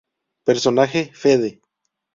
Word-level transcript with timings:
Personaje: 0.45 1.11
Fede. 1.13 1.61